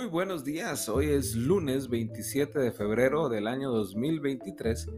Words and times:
Muy 0.00 0.08
buenos 0.08 0.44
días, 0.44 0.88
hoy 0.88 1.10
es 1.10 1.36
lunes 1.36 1.90
27 1.90 2.58
de 2.58 2.72
febrero 2.72 3.28
del 3.28 3.46
año 3.46 3.70
2023 3.70 4.88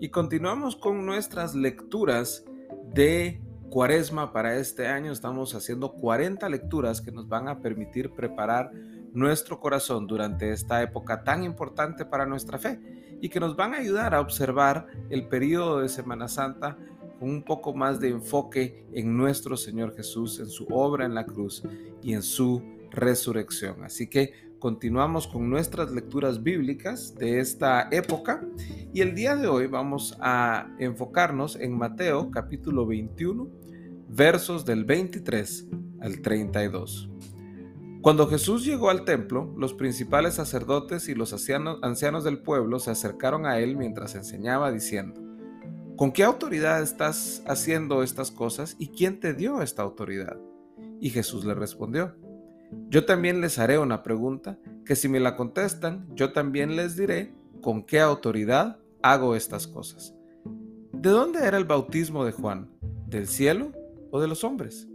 y 0.00 0.10
continuamos 0.10 0.76
con 0.76 1.06
nuestras 1.06 1.54
lecturas 1.54 2.44
de 2.92 3.40
cuaresma 3.70 4.34
para 4.34 4.58
este 4.58 4.86
año. 4.86 5.12
Estamos 5.12 5.54
haciendo 5.54 5.94
40 5.94 6.46
lecturas 6.50 7.00
que 7.00 7.10
nos 7.10 7.26
van 7.26 7.48
a 7.48 7.60
permitir 7.62 8.10
preparar 8.10 8.70
nuestro 9.14 9.60
corazón 9.60 10.06
durante 10.06 10.52
esta 10.52 10.82
época 10.82 11.24
tan 11.24 11.42
importante 11.42 12.04
para 12.04 12.26
nuestra 12.26 12.58
fe 12.58 12.78
y 13.18 13.30
que 13.30 13.40
nos 13.40 13.56
van 13.56 13.72
a 13.72 13.78
ayudar 13.78 14.14
a 14.14 14.20
observar 14.20 14.88
el 15.08 15.26
periodo 15.26 15.80
de 15.80 15.88
Semana 15.88 16.28
Santa 16.28 16.76
con 17.18 17.30
un 17.30 17.42
poco 17.44 17.72
más 17.72 17.98
de 17.98 18.10
enfoque 18.10 18.84
en 18.92 19.16
nuestro 19.16 19.56
Señor 19.56 19.96
Jesús, 19.96 20.38
en 20.38 20.50
su 20.50 20.66
obra 20.66 21.06
en 21.06 21.14
la 21.14 21.24
cruz 21.24 21.62
y 22.02 22.12
en 22.12 22.22
su 22.22 22.62
resurrección. 22.90 23.84
Así 23.84 24.06
que 24.08 24.49
continuamos 24.60 25.26
con 25.26 25.48
nuestras 25.48 25.90
lecturas 25.90 26.42
bíblicas 26.42 27.14
de 27.16 27.40
esta 27.40 27.88
época 27.90 28.46
y 28.92 29.00
el 29.00 29.14
día 29.14 29.34
de 29.34 29.48
hoy 29.48 29.66
vamos 29.66 30.16
a 30.20 30.68
enfocarnos 30.78 31.56
en 31.56 31.76
Mateo 31.76 32.30
capítulo 32.30 32.86
21 32.86 33.48
versos 34.08 34.66
del 34.66 34.84
23 34.84 35.66
al 36.00 36.20
32. 36.20 37.10
Cuando 38.02 38.26
Jesús 38.28 38.64
llegó 38.64 38.90
al 38.90 39.04
templo, 39.04 39.52
los 39.56 39.72
principales 39.72 40.34
sacerdotes 40.34 41.08
y 41.08 41.14
los 41.14 41.32
ancianos, 41.32 42.24
del 42.24 42.42
pueblo 42.42 42.78
se 42.78 42.90
acercaron 42.90 43.46
a 43.46 43.58
él 43.58 43.76
mientras 43.76 44.14
enseñaba 44.14 44.70
diciendo, 44.70 45.20
¿Con 45.96 46.12
qué 46.12 46.22
autoridad 46.22 46.82
estás 46.82 47.42
haciendo 47.46 48.02
estas 48.02 48.30
cosas 48.30 48.76
y 48.78 48.88
quién 48.88 49.20
te 49.20 49.32
dio 49.32 49.62
esta 49.62 49.82
autoridad? 49.82 50.38
Y 50.98 51.10
Jesús 51.10 51.44
le 51.44 51.54
respondió, 51.54 52.14
yo 52.88 53.04
también 53.04 53.40
les 53.40 53.58
haré 53.58 53.78
una 53.78 54.02
pregunta 54.02 54.58
que 54.84 54.96
si 54.96 55.08
me 55.08 55.20
la 55.20 55.36
contestan, 55.36 56.08
yo 56.14 56.32
también 56.32 56.76
les 56.76 56.96
diré 56.96 57.32
con 57.60 57.82
qué 57.84 58.00
autoridad 58.00 58.78
hago 59.02 59.34
estas 59.34 59.66
cosas. 59.66 60.14
¿De 60.92 61.10
dónde 61.10 61.46
era 61.46 61.56
el 61.56 61.64
bautismo 61.64 62.24
de 62.24 62.32
Juan? 62.32 62.68
¿Del 63.06 63.26
cielo 63.26 63.72
o 64.10 64.20
de 64.20 64.28
los 64.28 64.44
hombres? 64.44 64.88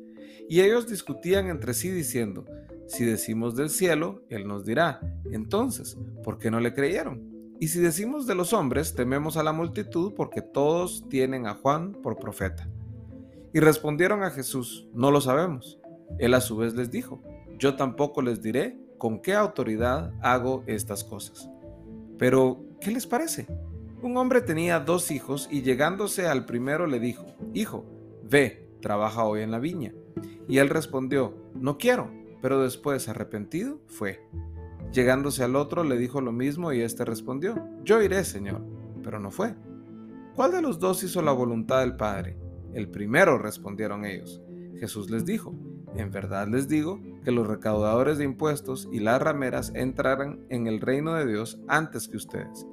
Y 0.47 0.61
ellos 0.61 0.87
discutían 0.87 1.47
entre 1.47 1.73
sí 1.73 1.89
diciendo, 1.89 2.45
si 2.87 3.03
decimos 3.03 3.55
del 3.55 3.69
cielo, 3.69 4.23
él 4.29 4.47
nos 4.47 4.65
dirá, 4.65 5.01
entonces, 5.31 5.97
¿por 6.23 6.37
qué 6.37 6.51
no 6.51 6.59
le 6.59 6.73
creyeron? 6.73 7.35
Y 7.59 7.69
si 7.69 7.79
decimos 7.79 8.27
de 8.27 8.35
los 8.35 8.53
hombres, 8.53 8.93
tememos 8.93 9.37
a 9.37 9.43
la 9.43 9.53
multitud 9.53 10.13
porque 10.13 10.41
todos 10.41 11.07
tienen 11.09 11.47
a 11.47 11.55
Juan 11.55 11.93
por 11.93 12.17
profeta. 12.17 12.69
Y 13.53 13.59
respondieron 13.59 14.23
a 14.23 14.29
Jesús, 14.29 14.87
no 14.93 15.09
lo 15.09 15.21
sabemos. 15.21 15.79
Él 16.19 16.33
a 16.33 16.41
su 16.41 16.57
vez 16.57 16.75
les 16.75 16.91
dijo, 16.91 17.23
yo 17.57 17.75
tampoco 17.75 18.21
les 18.21 18.41
diré 18.41 18.77
con 18.97 19.21
qué 19.21 19.33
autoridad 19.33 20.13
hago 20.21 20.63
estas 20.67 21.03
cosas. 21.03 21.49
Pero, 22.17 22.63
¿qué 22.79 22.91
les 22.91 23.07
parece? 23.07 23.47
Un 24.01 24.17
hombre 24.17 24.41
tenía 24.41 24.79
dos 24.79 25.11
hijos 25.11 25.47
y 25.51 25.61
llegándose 25.61 26.27
al 26.27 26.45
primero 26.45 26.87
le 26.87 26.99
dijo, 26.99 27.25
Hijo, 27.53 27.85
ve, 28.23 28.69
trabaja 28.81 29.25
hoy 29.25 29.41
en 29.41 29.51
la 29.51 29.59
viña. 29.59 29.93
Y 30.47 30.59
él 30.59 30.69
respondió, 30.69 31.35
No 31.55 31.77
quiero, 31.77 32.11
pero 32.41 32.61
después, 32.61 33.09
arrepentido, 33.09 33.79
fue. 33.87 34.21
Llegándose 34.91 35.43
al 35.43 35.55
otro 35.55 35.83
le 35.83 35.97
dijo 35.97 36.21
lo 36.21 36.31
mismo 36.31 36.71
y 36.71 36.81
éste 36.81 37.03
respondió, 37.03 37.67
Yo 37.83 38.01
iré, 38.01 38.23
Señor, 38.23 38.61
pero 39.03 39.19
no 39.19 39.31
fue. 39.31 39.55
¿Cuál 40.35 40.51
de 40.51 40.61
los 40.61 40.79
dos 40.79 41.03
hizo 41.03 41.21
la 41.21 41.31
voluntad 41.31 41.81
del 41.81 41.95
Padre? 41.95 42.37
El 42.73 42.89
primero, 42.89 43.37
respondieron 43.37 44.05
ellos. 44.05 44.41
Jesús 44.79 45.09
les 45.09 45.25
dijo, 45.25 45.53
En 45.95 46.11
verdad 46.11 46.47
les 46.47 46.67
digo 46.67 46.99
que 47.25 47.31
los 47.31 47.47
recaudadores 47.47 48.17
de 48.17 48.23
impuestos 48.23 48.87
y 48.91 48.99
las 48.99 49.21
rameras 49.21 49.73
entrarán 49.75 50.45
en 50.49 50.67
el 50.67 50.79
reino 50.79 51.15
de 51.15 51.25
Dios 51.25 51.59
antes 51.67 52.07
que 52.07 52.17
ustedes. 52.17 52.65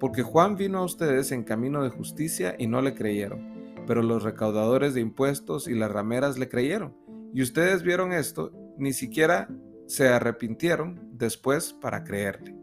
Porque 0.00 0.22
Juan 0.22 0.56
vino 0.56 0.78
a 0.78 0.84
ustedes 0.84 1.30
en 1.30 1.44
camino 1.44 1.84
de 1.84 1.90
justicia 1.90 2.56
y 2.58 2.66
no 2.66 2.80
le 2.82 2.94
creyeron, 2.94 3.74
pero 3.86 4.02
los 4.02 4.22
recaudadores 4.22 4.94
de 4.94 5.00
impuestos 5.00 5.68
y 5.68 5.74
las 5.74 5.92
rameras 5.92 6.38
le 6.38 6.48
creyeron. 6.48 6.96
Y 7.34 7.42
ustedes 7.42 7.82
vieron 7.82 8.12
esto, 8.12 8.50
ni 8.78 8.92
siquiera 8.92 9.48
se 9.86 10.08
arrepintieron 10.08 11.10
después 11.12 11.74
para 11.74 12.02
creerle. 12.02 12.56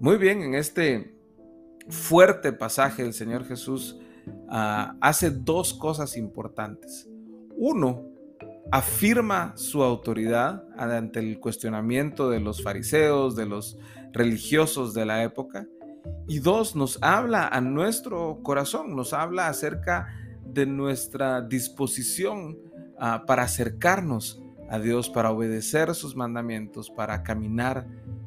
Muy 0.00 0.16
bien, 0.16 0.42
en 0.42 0.54
este 0.54 1.14
fuerte 1.88 2.52
pasaje 2.52 3.02
el 3.02 3.12
Señor 3.12 3.44
Jesús 3.44 4.00
ah, 4.48 4.96
hace 5.00 5.30
dos 5.30 5.74
cosas 5.74 6.16
importantes. 6.16 7.08
Uno, 7.56 8.15
afirma 8.70 9.52
su 9.56 9.82
autoridad 9.82 10.64
ante 10.76 11.20
el 11.20 11.38
cuestionamiento 11.38 12.30
de 12.30 12.40
los 12.40 12.62
fariseos, 12.62 13.36
de 13.36 13.46
los 13.46 13.78
religiosos 14.12 14.94
de 14.94 15.06
la 15.06 15.22
época. 15.22 15.66
Y 16.28 16.38
dos, 16.40 16.74
nos 16.76 16.98
habla 17.02 17.48
a 17.48 17.60
nuestro 17.60 18.40
corazón, 18.42 18.96
nos 18.96 19.12
habla 19.12 19.48
acerca 19.48 20.08
de 20.44 20.66
nuestra 20.66 21.42
disposición 21.42 22.58
ah, 22.98 23.24
para 23.26 23.44
acercarnos 23.44 24.42
a 24.68 24.78
Dios, 24.78 25.10
para 25.10 25.30
obedecer 25.30 25.94
sus 25.94 26.16
mandamientos, 26.16 26.90
para 26.90 27.22
caminar 27.22 27.86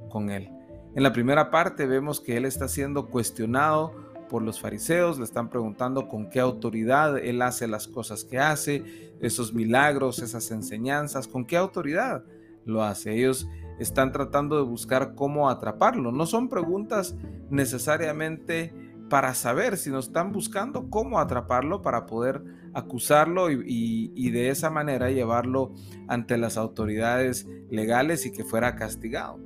con 0.10 0.30
Él. 0.30 0.50
En 0.96 1.04
la 1.04 1.14
primera 1.14 1.52
parte 1.52 1.86
vemos 1.86 2.20
que 2.20 2.38
Él 2.38 2.46
está 2.46 2.68
siendo 2.68 3.08
cuestionado 3.08 4.09
por 4.30 4.42
los 4.42 4.62
fariseos, 4.62 5.18
le 5.18 5.26
están 5.26 5.50
preguntando 5.50 6.08
con 6.08 6.30
qué 6.30 6.40
autoridad 6.40 7.18
Él 7.18 7.42
hace 7.42 7.68
las 7.68 7.90
cosas 7.90 8.24
que 8.24 8.40
hace, 8.40 9.12
esos 9.20 9.54
milagros, 9.54 10.20
esas 10.20 10.50
enseñanzas, 10.52 11.28
con 11.28 11.46
qué 11.46 11.58
autoridad 11.58 12.24
lo 12.64 12.84
hace. 12.84 13.14
Ellos 13.14 13.50
están 13.80 14.14
tratando 14.14 14.56
de 14.56 14.64
buscar 14.64 15.16
cómo 15.16 15.50
atraparlo. 15.50 16.12
No 16.14 16.26
son 16.26 16.48
preguntas 16.48 17.16
necesariamente 17.50 18.74
para 19.10 19.34
saber, 19.34 19.76
sino 19.78 20.00
están 20.00 20.32
buscando 20.32 20.90
cómo 20.90 21.20
atraparlo 21.20 21.82
para 21.82 22.06
poder 22.06 22.44
acusarlo 22.74 23.50
y, 23.52 24.30
de 24.30 24.50
esa 24.50 24.70
manera 24.70 25.10
llevarlo 25.10 25.74
ante 26.08 26.38
las 26.38 26.58
autoridades 26.58 27.48
legales 27.70 28.26
y 28.26 28.32
que 28.32 28.44
fuera 28.44 28.76
castigado. 28.76 29.40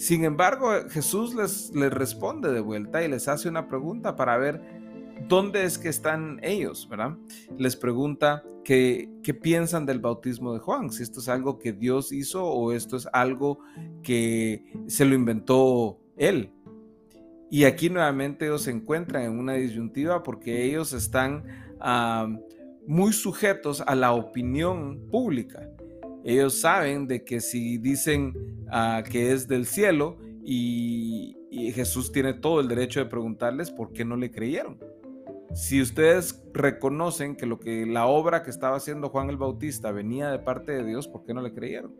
Sin 0.00 0.24
embargo, 0.24 0.70
Jesús 0.88 1.34
les, 1.34 1.72
responde 1.90 2.50
de 2.50 2.60
vuelta 2.60 3.04
y 3.04 3.08
les 3.08 3.28
hace 3.28 3.50
una 3.50 3.68
pregunta 3.68 4.16
para 4.16 4.38
ver 4.38 4.58
dónde 5.28 5.64
es 5.64 5.76
que 5.76 5.90
están 5.90 6.40
ellos, 6.42 6.88
¿verdad? 6.88 7.18
Les 7.58 7.76
pregunta 7.76 8.42
qué, 8.64 9.10
qué 9.22 9.34
piensan 9.34 9.84
del 9.84 9.98
bautismo 9.98 10.54
de 10.54 10.60
Juan, 10.60 10.90
si 10.90 11.02
esto 11.02 11.20
es 11.20 11.28
algo 11.28 11.58
que 11.58 11.74
Dios 11.74 12.12
hizo 12.12 12.42
o 12.42 12.72
esto 12.72 12.96
es 12.96 13.06
algo 13.12 13.58
que 14.02 14.72
se 14.86 15.04
lo 15.04 15.14
inventó 15.14 16.00
él. 16.16 16.50
Y 17.50 17.64
aquí 17.64 17.90
nuevamente 17.90 18.46
ellos 18.46 18.62
se 18.62 18.70
encuentran 18.70 19.24
en 19.24 19.38
una 19.38 19.52
disyuntiva 19.52 20.22
porque 20.22 20.64
ellos 20.64 20.94
están 20.94 21.44
muy 22.86 23.12
sujetos 23.12 23.82
a 23.86 23.94
la 23.94 24.12
opinión 24.12 25.10
pública. 25.10 25.68
Ellos 26.24 26.60
saben 26.60 27.06
de 27.06 27.24
que 27.24 27.40
si 27.40 27.78
dicen 27.78 28.34
ah, 28.70 29.02
que 29.08 29.32
es 29.32 29.48
del 29.48 29.66
cielo 29.66 30.18
y, 30.44 31.36
Jesús 31.74 32.12
tiene 32.12 32.32
todo 32.32 32.60
el 32.60 32.68
derecho 32.68 33.00
de 33.00 33.06
preguntarles 33.06 33.70
por 33.70 33.92
qué 33.92 34.04
no 34.04 34.16
le 34.16 34.30
creyeron. 34.30 34.78
Si 35.52 35.82
ustedes 35.82 36.44
reconocen 36.52 37.34
que 37.34 37.44
lo 37.44 37.58
que 37.58 37.86
la 37.86 38.06
obra 38.06 38.44
que 38.44 38.50
estaba 38.50 38.76
haciendo 38.76 39.08
Juan 39.08 39.30
el 39.30 39.36
Bautista 39.36 39.90
venía 39.90 40.30
de 40.30 40.38
parte 40.38 40.72
de 40.72 40.84
Dios, 40.84 41.08
¿por 41.08 41.24
qué 41.24 41.34
no 41.34 41.42
le 41.42 41.52
creyeron? 41.52 41.92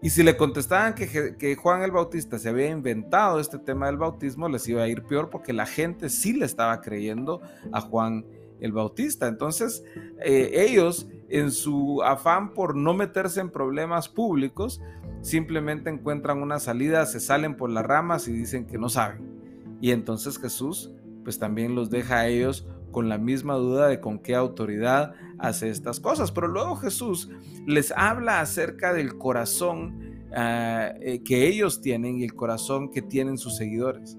Y 0.00 0.10
si 0.10 0.22
le 0.22 0.36
contestaban 0.36 0.94
que, 0.94 1.36
que, 1.38 1.56
Juan 1.56 1.82
el 1.82 1.90
Bautista 1.90 2.38
se 2.38 2.48
había 2.48 2.68
inventado 2.68 3.38
este 3.38 3.58
tema 3.58 3.86
del 3.86 3.98
bautismo, 3.98 4.48
les 4.48 4.66
iba 4.68 4.82
a 4.82 4.88
ir 4.88 5.02
peor 5.02 5.28
porque 5.28 5.52
la 5.52 5.66
gente 5.66 6.08
sí 6.08 6.32
le 6.32 6.46
estaba 6.46 6.80
creyendo 6.80 7.42
a 7.70 7.80
Juan 7.80 8.24
el 8.60 8.72
Bautista. 8.72 9.28
Entonces, 9.28 9.84
eh, 10.22 10.50
ellos, 10.54 11.08
en 11.28 11.50
su 11.50 12.02
afán 12.02 12.54
por 12.54 12.76
no 12.76 12.94
meterse 12.94 13.40
en 13.40 13.50
problemas 13.50 14.08
públicos, 14.08 14.80
simplemente 15.22 15.90
encuentran 15.90 16.42
una 16.42 16.58
salida, 16.58 17.06
se 17.06 17.20
salen 17.20 17.56
por 17.56 17.70
las 17.70 17.84
ramas 17.84 18.28
y 18.28 18.32
dicen 18.32 18.66
que 18.66 18.78
no 18.78 18.88
saben. 18.88 19.34
Y 19.80 19.90
entonces 19.90 20.38
Jesús, 20.38 20.92
pues 21.24 21.38
también 21.38 21.74
los 21.74 21.90
deja 21.90 22.20
a 22.20 22.28
ellos 22.28 22.66
con 22.90 23.08
la 23.08 23.18
misma 23.18 23.54
duda 23.54 23.88
de 23.88 24.00
con 24.00 24.18
qué 24.18 24.34
autoridad 24.34 25.14
hace 25.38 25.68
estas 25.68 26.00
cosas. 26.00 26.30
Pero 26.30 26.48
luego 26.48 26.76
Jesús 26.76 27.30
les 27.66 27.92
habla 27.96 28.40
acerca 28.40 28.94
del 28.94 29.18
corazón 29.18 30.26
ah, 30.34 30.92
eh, 31.00 31.22
que 31.24 31.48
ellos 31.48 31.80
tienen 31.80 32.18
y 32.20 32.24
el 32.24 32.34
corazón 32.34 32.90
que 32.90 33.02
tienen 33.02 33.36
sus 33.36 33.56
seguidores. 33.56 34.16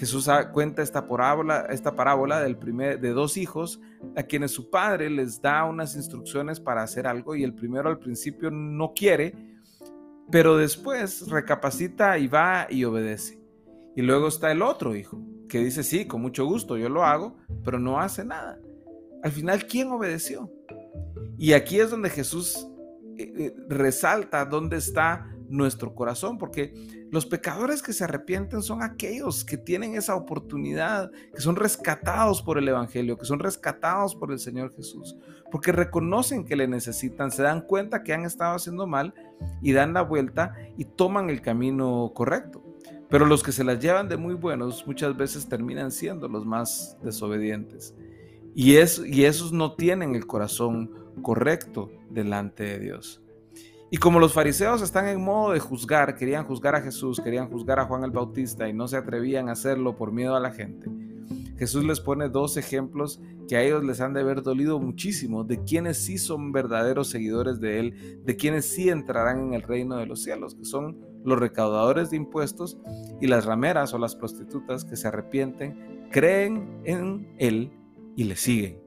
Jesús 0.00 0.30
cuenta 0.54 0.80
esta 0.80 1.06
parábola, 1.06 1.66
esta 1.68 1.94
parábola 1.94 2.40
del 2.40 2.56
primer, 2.56 2.98
de 3.02 3.10
dos 3.10 3.36
hijos 3.36 3.82
a 4.16 4.22
quienes 4.22 4.50
su 4.50 4.70
padre 4.70 5.10
les 5.10 5.42
da 5.42 5.66
unas 5.66 5.94
instrucciones 5.94 6.58
para 6.58 6.82
hacer 6.82 7.06
algo 7.06 7.36
y 7.36 7.44
el 7.44 7.52
primero 7.52 7.90
al 7.90 7.98
principio 7.98 8.50
no 8.50 8.94
quiere, 8.94 9.34
pero 10.30 10.56
después 10.56 11.28
recapacita 11.28 12.16
y 12.16 12.28
va 12.28 12.66
y 12.70 12.82
obedece. 12.84 13.42
Y 13.94 14.00
luego 14.00 14.28
está 14.28 14.50
el 14.50 14.62
otro 14.62 14.96
hijo 14.96 15.20
que 15.50 15.58
dice, 15.58 15.82
sí, 15.82 16.06
con 16.06 16.22
mucho 16.22 16.46
gusto, 16.46 16.78
yo 16.78 16.88
lo 16.88 17.04
hago, 17.04 17.36
pero 17.62 17.78
no 17.78 18.00
hace 18.00 18.24
nada. 18.24 18.58
Al 19.22 19.32
final, 19.32 19.66
¿quién 19.66 19.88
obedeció? 19.88 20.50
Y 21.36 21.52
aquí 21.52 21.78
es 21.78 21.90
donde 21.90 22.08
Jesús 22.08 22.66
eh, 23.18 23.34
eh, 23.36 23.54
resalta 23.68 24.46
dónde 24.46 24.78
está 24.78 25.26
nuestro 25.50 25.94
corazón, 25.94 26.38
porque 26.38 26.72
los 27.10 27.26
pecadores 27.26 27.82
que 27.82 27.92
se 27.92 28.04
arrepienten 28.04 28.62
son 28.62 28.82
aquellos 28.82 29.44
que 29.44 29.56
tienen 29.58 29.96
esa 29.96 30.14
oportunidad, 30.14 31.10
que 31.34 31.40
son 31.40 31.56
rescatados 31.56 32.40
por 32.40 32.56
el 32.56 32.68
Evangelio, 32.68 33.18
que 33.18 33.26
son 33.26 33.40
rescatados 33.40 34.14
por 34.14 34.32
el 34.32 34.38
Señor 34.38 34.72
Jesús, 34.74 35.16
porque 35.50 35.72
reconocen 35.72 36.44
que 36.44 36.56
le 36.56 36.68
necesitan, 36.68 37.30
se 37.30 37.42
dan 37.42 37.62
cuenta 37.62 38.02
que 38.02 38.14
han 38.14 38.24
estado 38.24 38.54
haciendo 38.54 38.86
mal 38.86 39.12
y 39.60 39.72
dan 39.72 39.92
la 39.92 40.02
vuelta 40.02 40.54
y 40.78 40.84
toman 40.84 41.28
el 41.28 41.42
camino 41.42 42.12
correcto. 42.14 42.64
Pero 43.08 43.26
los 43.26 43.42
que 43.42 43.50
se 43.50 43.64
las 43.64 43.80
llevan 43.80 44.08
de 44.08 44.16
muy 44.16 44.34
buenos 44.34 44.86
muchas 44.86 45.16
veces 45.16 45.48
terminan 45.48 45.90
siendo 45.90 46.28
los 46.28 46.46
más 46.46 46.96
desobedientes. 47.02 47.94
Y, 48.54 48.76
es, 48.76 49.02
y 49.04 49.24
esos 49.24 49.52
no 49.52 49.74
tienen 49.74 50.14
el 50.14 50.26
corazón 50.26 50.92
correcto 51.22 51.90
delante 52.08 52.62
de 52.64 52.78
Dios. 52.78 53.20
Y 53.90 53.96
como 53.96 54.20
los 54.20 54.32
fariseos 54.32 54.82
están 54.82 55.08
en 55.08 55.20
modo 55.20 55.52
de 55.52 55.60
juzgar, 55.60 56.14
querían 56.14 56.44
juzgar 56.44 56.76
a 56.76 56.80
Jesús, 56.80 57.20
querían 57.20 57.50
juzgar 57.50 57.80
a 57.80 57.86
Juan 57.86 58.04
el 58.04 58.12
Bautista 58.12 58.68
y 58.68 58.72
no 58.72 58.86
se 58.86 58.96
atrevían 58.96 59.48
a 59.48 59.52
hacerlo 59.52 59.96
por 59.96 60.12
miedo 60.12 60.36
a 60.36 60.40
la 60.40 60.52
gente, 60.52 60.88
Jesús 61.60 61.84
les 61.84 62.00
pone 62.00 62.30
dos 62.30 62.56
ejemplos 62.56 63.20
que 63.46 63.54
a 63.54 63.62
ellos 63.62 63.84
les 63.84 64.00
han 64.00 64.14
de 64.14 64.20
haber 64.20 64.40
dolido 64.40 64.78
muchísimo, 64.80 65.44
de 65.44 65.62
quienes 65.62 65.98
sí 65.98 66.16
son 66.16 66.52
verdaderos 66.52 67.10
seguidores 67.10 67.60
de 67.60 67.78
Él, 67.78 68.22
de 68.24 68.34
quienes 68.34 68.64
sí 68.64 68.88
entrarán 68.88 69.40
en 69.40 69.52
el 69.52 69.60
reino 69.60 69.96
de 69.96 70.06
los 70.06 70.22
cielos, 70.22 70.54
que 70.54 70.64
son 70.64 70.96
los 71.22 71.38
recaudadores 71.38 72.08
de 72.08 72.16
impuestos 72.16 72.78
y 73.20 73.26
las 73.26 73.44
rameras 73.44 73.92
o 73.92 73.98
las 73.98 74.16
prostitutas 74.16 74.86
que 74.86 74.96
se 74.96 75.08
arrepienten, 75.08 76.08
creen 76.10 76.80
en 76.84 77.34
Él 77.36 77.70
y 78.16 78.24
le 78.24 78.36
siguen. 78.36 78.80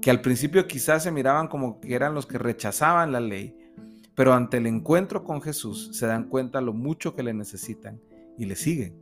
Que 0.00 0.10
al 0.10 0.20
principio 0.20 0.66
quizás 0.66 1.04
se 1.04 1.12
miraban 1.12 1.46
como 1.46 1.78
que 1.78 1.94
eran 1.94 2.12
los 2.12 2.26
que 2.26 2.38
rechazaban 2.38 3.12
la 3.12 3.20
ley, 3.20 3.54
pero 4.14 4.34
ante 4.34 4.58
el 4.58 4.66
encuentro 4.66 5.24
con 5.24 5.40
Jesús 5.40 5.90
se 5.92 6.06
dan 6.06 6.28
cuenta 6.28 6.60
lo 6.60 6.72
mucho 6.72 7.14
que 7.14 7.22
le 7.22 7.32
necesitan 7.34 8.00
y 8.36 8.46
le 8.46 8.56
siguen. 8.56 9.00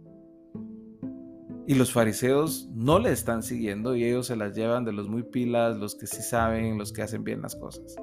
Y 1.67 1.75
los 1.75 1.93
fariseos 1.93 2.69
no 2.75 2.99
le 2.99 3.13
están 3.13 3.43
siguiendo 3.43 3.95
y 3.95 4.05
ellos 4.05 4.27
se 4.27 4.37
las 4.37 4.57
llevan 4.57 4.85
de 4.85 4.93
los 4.93 5.09
muy 5.09 5.23
pilas, 5.23 5.77
los 5.77 5.95
que 5.95 6.07
sí 6.07 6.23
saben, 6.23 6.79
los 6.79 6.93
que 6.93 7.03
hacen 7.03 7.23
bien 7.23 7.43
las 7.43 7.55
cosas. 7.55 7.97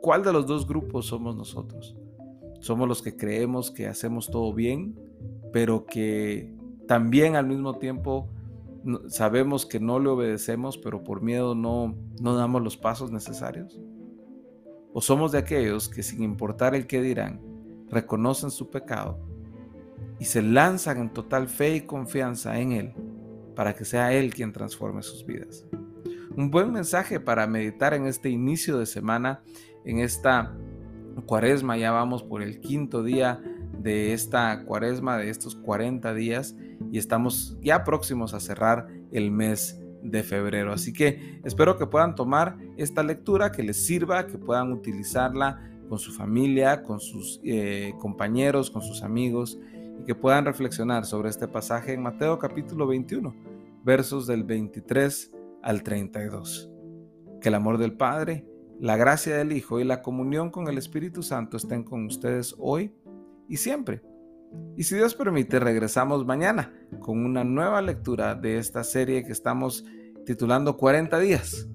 ¿Cuál 0.00 0.22
de 0.24 0.32
los 0.32 0.46
dos 0.46 0.66
grupos 0.66 1.06
somos 1.06 1.36
nosotros? 1.36 1.96
Somos 2.60 2.88
los 2.88 3.02
que 3.02 3.16
creemos 3.16 3.70
que 3.70 3.88
hacemos 3.88 4.30
todo 4.30 4.52
bien, 4.52 4.96
pero 5.52 5.84
que 5.86 6.54
también 6.86 7.34
al 7.36 7.46
mismo 7.46 7.78
tiempo 7.78 8.28
sabemos 9.08 9.66
que 9.66 9.80
no 9.80 9.98
le 9.98 10.08
obedecemos, 10.08 10.78
pero 10.78 11.04
por 11.04 11.22
miedo 11.22 11.54
no, 11.54 11.96
no 12.20 12.36
damos 12.36 12.62
los 12.62 12.76
pasos 12.76 13.10
necesarios. 13.10 13.80
¿O 14.92 15.00
somos 15.00 15.32
de 15.32 15.38
aquellos 15.38 15.88
que 15.88 16.02
sin 16.02 16.22
importar 16.22 16.74
el 16.74 16.86
que 16.86 17.00
dirán, 17.00 17.40
reconocen 17.88 18.50
su 18.50 18.70
pecado 18.70 19.18
y 20.18 20.26
se 20.26 20.42
lanzan 20.42 20.98
en 20.98 21.10
total 21.10 21.48
fe 21.48 21.76
y 21.76 21.80
confianza 21.82 22.58
en 22.58 22.72
Él 22.72 22.94
para 23.56 23.74
que 23.74 23.84
sea 23.84 24.12
Él 24.12 24.34
quien 24.34 24.52
transforme 24.52 25.02
sus 25.02 25.24
vidas? 25.24 25.66
Un 26.36 26.50
buen 26.50 26.72
mensaje 26.72 27.20
para 27.20 27.46
meditar 27.46 27.94
en 27.94 28.06
este 28.06 28.28
inicio 28.30 28.78
de 28.78 28.86
semana, 28.86 29.42
en 29.84 29.98
esta 29.98 30.54
cuaresma, 31.26 31.76
ya 31.76 31.90
vamos 31.90 32.22
por 32.22 32.42
el 32.42 32.60
quinto 32.60 33.02
día 33.02 33.42
de 33.78 34.12
esta 34.12 34.64
cuaresma, 34.64 35.18
de 35.18 35.28
estos 35.30 35.56
40 35.56 36.14
días, 36.14 36.56
y 36.90 36.98
estamos 36.98 37.58
ya 37.60 37.84
próximos 37.84 38.32
a 38.34 38.40
cerrar 38.40 38.88
el 39.10 39.30
mes 39.30 39.81
de 40.02 40.22
febrero. 40.22 40.72
Así 40.72 40.92
que 40.92 41.40
espero 41.44 41.76
que 41.76 41.86
puedan 41.86 42.14
tomar 42.14 42.58
esta 42.76 43.02
lectura, 43.02 43.52
que 43.52 43.62
les 43.62 43.84
sirva, 43.84 44.26
que 44.26 44.38
puedan 44.38 44.72
utilizarla 44.72 45.60
con 45.88 45.98
su 45.98 46.12
familia, 46.12 46.82
con 46.82 47.00
sus 47.00 47.40
eh, 47.44 47.92
compañeros, 47.98 48.70
con 48.70 48.82
sus 48.82 49.02
amigos 49.02 49.58
y 50.00 50.04
que 50.04 50.14
puedan 50.14 50.44
reflexionar 50.44 51.04
sobre 51.04 51.28
este 51.28 51.48
pasaje 51.48 51.92
en 51.92 52.02
Mateo 52.02 52.38
capítulo 52.38 52.86
21, 52.86 53.34
versos 53.84 54.26
del 54.26 54.44
23 54.44 55.32
al 55.62 55.82
32. 55.82 56.70
Que 57.40 57.48
el 57.48 57.54
amor 57.54 57.78
del 57.78 57.92
Padre, 57.92 58.46
la 58.80 58.96
gracia 58.96 59.36
del 59.36 59.52
Hijo 59.52 59.80
y 59.80 59.84
la 59.84 60.02
comunión 60.02 60.50
con 60.50 60.66
el 60.68 60.78
Espíritu 60.78 61.22
Santo 61.22 61.56
estén 61.56 61.84
con 61.84 62.06
ustedes 62.06 62.54
hoy 62.58 62.94
y 63.48 63.58
siempre. 63.58 64.02
Y 64.76 64.84
si 64.84 64.96
Dios 64.96 65.14
permite, 65.14 65.60
regresamos 65.60 66.24
mañana 66.24 66.72
con 67.00 67.24
una 67.24 67.44
nueva 67.44 67.82
lectura 67.82 68.34
de 68.34 68.58
esta 68.58 68.84
serie 68.84 69.24
que 69.24 69.32
estamos 69.32 69.84
titulando 70.24 70.76
40 70.76 71.18
días 71.18 71.68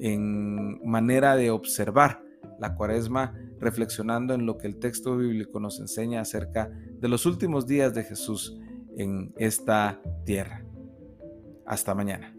en 0.00 0.80
manera 0.88 1.34
de 1.36 1.50
observar 1.50 2.22
la 2.60 2.74
cuaresma 2.74 3.34
reflexionando 3.58 4.34
en 4.34 4.46
lo 4.46 4.56
que 4.56 4.68
el 4.68 4.78
texto 4.78 5.16
bíblico 5.16 5.58
nos 5.58 5.80
enseña 5.80 6.20
acerca 6.20 6.70
de 6.70 7.08
los 7.08 7.26
últimos 7.26 7.66
días 7.66 7.94
de 7.94 8.04
Jesús 8.04 8.56
en 8.96 9.32
esta 9.36 10.00
tierra. 10.24 10.64
Hasta 11.66 11.94
mañana. 11.94 12.37